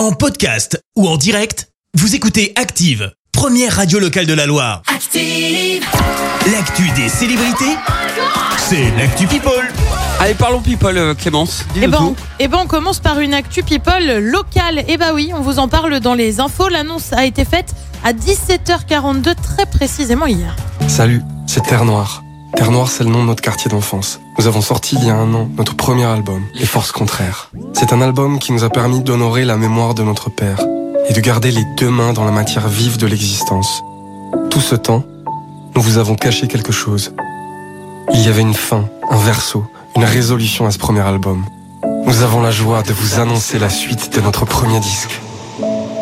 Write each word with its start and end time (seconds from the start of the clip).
En 0.00 0.12
podcast 0.12 0.82
ou 0.96 1.06
en 1.06 1.18
direct, 1.18 1.68
vous 1.92 2.14
écoutez 2.14 2.54
Active, 2.56 3.12
première 3.32 3.76
radio 3.76 3.98
locale 3.98 4.24
de 4.24 4.32
la 4.32 4.46
Loire. 4.46 4.80
Active. 4.86 5.84
L'actu 6.50 6.88
des 6.96 7.10
célébrités, 7.10 7.76
c'est 8.56 8.90
l'actu 8.96 9.26
People. 9.26 9.70
Allez, 10.18 10.32
parlons 10.32 10.62
people, 10.62 10.96
euh, 10.96 11.12
Clémence. 11.12 11.66
Eh 11.76 11.86
ben, 11.86 11.98
tout. 11.98 12.16
eh 12.38 12.48
ben, 12.48 12.60
on 12.62 12.66
commence 12.66 12.98
par 12.98 13.20
une 13.20 13.34
actu 13.34 13.62
people 13.62 14.20
locale. 14.20 14.84
Eh 14.88 14.96
bah 14.96 15.12
oui, 15.12 15.32
on 15.34 15.42
vous 15.42 15.58
en 15.58 15.68
parle 15.68 16.00
dans 16.00 16.14
les 16.14 16.40
infos. 16.40 16.70
L'annonce 16.70 17.12
a 17.12 17.26
été 17.26 17.44
faite 17.44 17.74
à 18.02 18.14
17h42 18.14 19.34
très 19.34 19.66
précisément 19.66 20.24
hier. 20.24 20.56
Salut, 20.88 21.20
c'est 21.46 21.62
Terre 21.62 21.84
Noire. 21.84 22.22
Terre 22.56 22.70
Noire, 22.70 22.88
c'est 22.88 23.04
le 23.04 23.10
nom 23.10 23.22
de 23.22 23.28
notre 23.28 23.42
quartier 23.42 23.70
d'enfance. 23.70 24.20
Nous 24.38 24.46
avons 24.46 24.60
sorti 24.60 24.96
il 24.96 25.06
y 25.06 25.10
a 25.10 25.16
un 25.16 25.32
an 25.34 25.48
notre 25.56 25.74
premier 25.76 26.04
album, 26.04 26.42
Les 26.54 26.66
Forces 26.66 26.92
Contraires. 26.92 27.50
C'est 27.72 27.92
un 27.92 28.00
album 28.00 28.38
qui 28.38 28.52
nous 28.52 28.64
a 28.64 28.70
permis 28.70 29.02
d'honorer 29.02 29.44
la 29.44 29.56
mémoire 29.56 29.94
de 29.94 30.02
notre 30.02 30.30
père 30.30 30.58
et 31.08 31.12
de 31.12 31.20
garder 31.20 31.50
les 31.50 31.64
deux 31.78 31.90
mains 31.90 32.12
dans 32.12 32.24
la 32.24 32.30
matière 32.30 32.68
vive 32.68 32.98
de 32.98 33.06
l'existence. 33.06 33.82
Tout 34.50 34.60
ce 34.60 34.74
temps, 34.74 35.04
nous 35.74 35.82
vous 35.82 35.98
avons 35.98 36.16
caché 36.16 36.48
quelque 36.48 36.72
chose. 36.72 37.14
Il 38.12 38.20
y 38.20 38.28
avait 38.28 38.42
une 38.42 38.54
fin, 38.54 38.84
un 39.10 39.18
verso, 39.18 39.64
une 39.96 40.04
résolution 40.04 40.66
à 40.66 40.70
ce 40.70 40.78
premier 40.78 41.00
album. 41.00 41.44
Nous 42.04 42.22
avons 42.22 42.42
la 42.42 42.50
joie 42.50 42.82
de 42.82 42.92
vous 42.92 43.20
annoncer 43.20 43.58
la 43.58 43.70
suite 43.70 44.14
de 44.14 44.20
notre 44.20 44.44
premier 44.44 44.80
disque. 44.80 45.20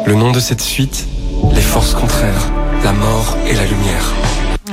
Le 0.06 0.14
nom 0.14 0.32
de 0.32 0.40
cette 0.40 0.62
suite, 0.62 1.06
Les 1.52 1.60
Forces 1.60 1.94
Contraires, 1.94 2.50
la 2.82 2.92
mort 2.92 3.36
et 3.46 3.54
la 3.54 3.66
lumière. 3.66 4.14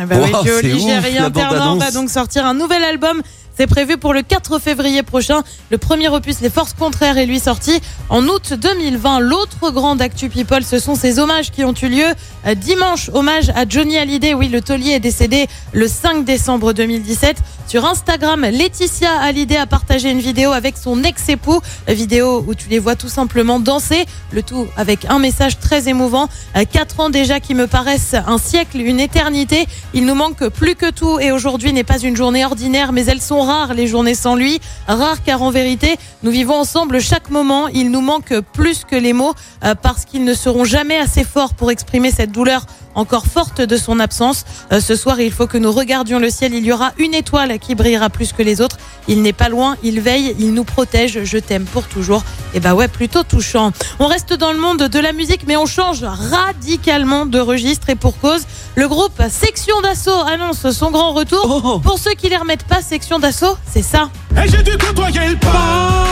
Eh 0.02 0.06
ben 0.06 0.20
Wow, 0.20 0.44
oui, 0.44 0.72
Ligérien 0.72 1.30
va 1.30 1.92
donc 1.92 2.10
sortir 2.10 2.46
un 2.46 2.54
nouvel 2.54 2.84
album. 2.84 3.22
C'est 3.58 3.68
prévu 3.68 3.98
pour 3.98 4.14
le 4.14 4.22
4 4.22 4.60
février 4.60 5.02
prochain. 5.02 5.42
Le 5.72 5.78
premier 5.78 6.10
opus, 6.10 6.42
Les 6.42 6.50
Forces 6.50 6.74
Contraires, 6.74 7.18
est 7.18 7.26
lui 7.26 7.40
sorti 7.40 7.80
en 8.10 8.28
août 8.28 8.54
2020. 8.54 9.20
L'autre 9.22 9.72
grande 9.72 10.02
actu 10.02 10.28
people, 10.28 10.64
ce 10.64 10.78
sont 10.78 10.96
ces 10.96 11.20
hommages 11.20 11.52
qui 11.52 11.64
ont 11.64 11.74
eu 11.82 11.88
lieu 11.88 12.08
euh, 12.48 12.56
dimanche. 12.56 13.10
Hommage 13.14 13.50
à 13.56 13.66
Johnny 13.68 13.98
Hallyday. 13.98 14.34
Oui, 14.34 14.50
le 14.50 14.60
taulier 14.60 14.92
est 14.92 15.00
décédé 15.00 15.48
le 15.72 15.88
5 15.88 16.26
décembre 16.26 16.74
2017. 16.74 17.38
Sur 17.68 17.84
Instagram, 17.86 18.42
Laetitia 18.42 19.20
Hallyday 19.20 19.58
a 19.58 19.66
partagé 19.66 20.12
une 20.12 20.20
vidéo 20.20 20.52
avec 20.52 20.78
son 20.78 21.04
ex-époux. 21.04 21.62
Vidéo 21.88 22.46
où 22.48 22.54
tu 22.54 22.70
les 22.70 22.78
vois 22.78 22.96
tout 22.96 23.10
simplement 23.10 23.60
danser. 23.60 24.06
Le 24.32 24.44
tout 24.44 24.68
avec 24.78 25.06
un 25.06 25.18
message 25.18 25.58
très 25.58 25.90
émouvant. 25.90 26.30
Euh, 26.56 26.64
Quatre 26.72 27.00
ans 27.00 27.10
déjà 27.10 27.40
qui 27.40 27.56
me 27.56 27.66
paraissent 27.66 28.16
un 28.28 28.38
siècle, 28.38 28.80
une 28.80 29.00
éternité. 29.00 29.66
Il 29.96 30.06
nous 30.06 30.14
manque 30.14 30.48
plus 30.50 30.76
que 30.76 30.92
tout 30.92 31.20
et 31.20 31.32
aujourd'hui 31.32 31.74
n'est 31.74 31.84
pas 31.84 31.98
une 31.98 32.16
journée 32.16 32.46
ordinaire, 32.46 32.92
mais 32.92 33.06
elles 33.06 33.22
sont 33.22 33.42
rares 33.42 33.74
les 33.74 33.88
journées 33.88 34.16
sans 34.16 34.36
lui. 34.36 34.62
Rares 34.88 35.24
car 35.24 35.42
en 35.42 35.50
vérité, 35.50 35.98
nous 36.22 36.32
vivons 36.32 36.56
ensemble 36.56 37.02
chaque 37.02 37.32
moment. 37.32 37.68
Il 37.70 37.90
nous 37.90 38.02
manque 38.02 38.40
plus 38.54 38.84
que 38.86 38.96
les 38.96 39.14
mots 39.14 39.34
euh, 39.64 39.74
parce 39.74 40.06
qu'ils 40.06 40.24
ne 40.24 40.36
seront 40.36 40.66
jamais 40.66 40.98
assez 40.98 41.24
forts 41.24 41.56
pour 41.56 41.72
exprimer 41.72 42.12
cette 42.12 42.32
douleur 42.32 42.68
encore 42.96 43.26
forte 43.26 43.62
de 43.62 43.78
son 43.78 44.00
absence. 44.00 44.46
Euh, 44.72 44.80
ce 44.80 44.96
soir, 44.96 45.20
il 45.20 45.32
faut 45.32 45.48
que 45.48 45.58
nous 45.58 45.72
regardions 45.72 46.20
le 46.20 46.30
ciel. 46.30 46.54
Il 46.54 46.66
y 46.66 46.72
aura 46.72 46.94
une 46.98 47.14
étoile 47.14 47.60
qui 47.60 47.76
brillera 47.76 48.10
plus 48.10 48.34
que 48.34 48.42
les 48.42 48.62
autres. 48.62 48.78
Il 49.08 49.22
n'est 49.22 49.34
pas 49.34 49.50
loin, 49.50 49.78
il 49.84 50.00
veille, 50.02 50.36
il 50.40 50.54
nous 50.54 50.64
protège. 50.64 51.24
Je 51.24 51.38
t'aime 51.38 51.66
pour 51.66 51.88
toujours. 51.88 52.24
Et 52.54 52.60
bah 52.60 52.74
ouais, 52.74 52.88
plutôt 52.88 53.24
touchant. 53.24 53.72
On 54.00 54.08
reste 54.08 54.34
dans 54.34 54.52
le 54.52 54.60
monde 54.60 54.84
de 54.84 55.00
la 55.00 55.14
musique, 55.14 55.42
mais 55.48 55.58
on 55.58 55.66
change 55.66 56.04
radicalement 56.04 57.26
de 57.26 57.40
registre 57.40 57.90
et 57.90 57.96
pour 57.96 58.18
cause. 58.20 58.46
Le 58.76 58.88
groupe 58.88 59.22
Section 59.30 59.82
d'Assaut 59.82 60.22
annonce 60.28 60.70
son 60.72 60.92
grand 60.92 61.12
retour. 61.12 61.62
Oh. 61.64 61.80
Pour 61.80 62.00
ceux 62.00 62.14
qui 62.14 62.30
les 62.30 62.38
remettent 62.38 62.66
pas, 62.66 62.82
Section 62.82 63.20
d'Assaut, 63.20 63.58
c'est 63.72 63.82
ça. 63.82 64.10
Et 64.36 64.48
j'ai 64.50 64.64
dû 64.64 64.78
côtoyer 64.78 65.30
le 65.30 65.36
pavé. 65.38 66.05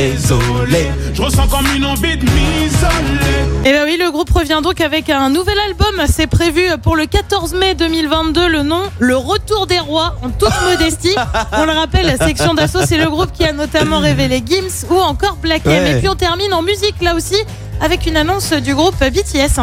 Désolé. 0.00 0.90
Je 1.12 1.20
ressens 1.20 1.46
comme 1.48 1.66
une 1.76 1.84
envie 1.84 2.16
de 2.16 2.24
m'isoler. 2.24 3.44
Et 3.66 3.72
ben 3.72 3.84
oui, 3.84 3.98
le 4.02 4.10
groupe 4.10 4.30
revient 4.30 4.60
donc 4.62 4.80
avec 4.80 5.10
un 5.10 5.28
nouvel 5.28 5.58
album. 5.68 6.06
C'est 6.08 6.26
prévu 6.26 6.62
pour 6.82 6.96
le 6.96 7.04
14 7.04 7.52
mai 7.54 7.74
2022. 7.74 8.48
Le 8.48 8.62
nom, 8.62 8.82
Le 8.98 9.16
Retour 9.16 9.66
des 9.66 9.78
Rois, 9.78 10.16
en 10.22 10.30
toute 10.30 10.54
modestie. 10.70 11.14
On 11.52 11.66
le 11.66 11.72
rappelle, 11.72 12.16
Section 12.18 12.54
d'Assaut, 12.54 12.80
c'est 12.86 12.96
le 12.96 13.10
groupe 13.10 13.32
qui 13.32 13.44
a 13.44 13.52
notamment 13.52 13.98
révélé 13.98 14.42
Gims 14.46 14.86
ou 14.90 14.98
encore 14.98 15.36
Black 15.36 15.66
M. 15.66 15.72
Ouais. 15.72 15.90
Et 15.92 15.98
puis 15.98 16.08
on 16.08 16.14
termine 16.14 16.52
en 16.54 16.62
musique 16.62 16.96
là 17.02 17.14
aussi 17.14 17.36
avec 17.82 18.06
une 18.06 18.16
annonce 18.16 18.52
du 18.52 18.74
groupe 18.74 18.96
BTS. 18.98 19.60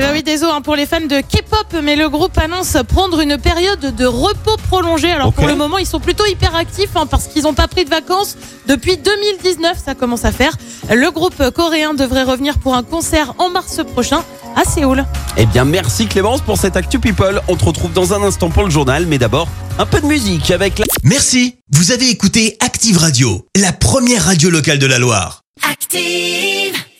Et 0.00 0.02
bah 0.02 0.08
oui, 0.14 0.22
désolé 0.22 0.52
hein, 0.54 0.62
pour 0.62 0.76
les 0.76 0.86
fans 0.86 1.02
de 1.02 1.20
K-pop, 1.20 1.78
mais 1.82 1.94
le 1.94 2.08
groupe 2.08 2.38
annonce 2.38 2.74
prendre 2.88 3.20
une 3.20 3.36
période 3.36 3.94
de 3.94 4.06
repos 4.06 4.56
prolongé. 4.70 5.10
Alors 5.10 5.30
pour 5.30 5.46
le 5.46 5.54
moment, 5.54 5.76
ils 5.76 5.86
sont 5.86 6.00
plutôt 6.00 6.24
hyper 6.24 6.56
actifs 6.56 6.96
hein, 6.96 7.04
parce 7.04 7.26
qu'ils 7.26 7.42
n'ont 7.42 7.52
pas 7.52 7.68
pris 7.68 7.84
de 7.84 7.90
vacances 7.90 8.36
depuis 8.66 8.96
2019. 8.96 9.76
Ça 9.84 9.94
commence 9.94 10.24
à 10.24 10.32
faire. 10.32 10.56
Le 10.88 11.10
groupe 11.10 11.50
coréen 11.50 11.92
devrait 11.92 12.22
revenir 12.22 12.58
pour 12.60 12.74
un 12.76 12.82
concert 12.82 13.34
en 13.36 13.50
mars 13.50 13.82
prochain 13.92 14.24
à 14.56 14.64
Séoul. 14.64 15.04
Eh 15.36 15.44
bien, 15.44 15.66
merci 15.66 16.06
Clémence 16.06 16.40
pour 16.40 16.56
cette 16.56 16.76
actu 16.78 16.98
people. 16.98 17.42
On 17.48 17.56
te 17.56 17.66
retrouve 17.66 17.92
dans 17.92 18.14
un 18.14 18.22
instant 18.22 18.48
pour 18.48 18.64
le 18.64 18.70
journal, 18.70 19.04
mais 19.04 19.18
d'abord, 19.18 19.48
un 19.78 19.84
peu 19.84 20.00
de 20.00 20.06
musique 20.06 20.50
avec 20.50 20.78
la... 20.78 20.86
Merci, 21.04 21.56
vous 21.72 21.92
avez 21.92 22.08
écouté 22.08 22.56
Active 22.60 22.96
Radio, 22.96 23.46
la 23.54 23.74
première 23.74 24.24
radio 24.24 24.48
locale 24.48 24.78
de 24.78 24.86
la 24.86 24.98
Loire. 24.98 25.42
Active. 25.70 26.80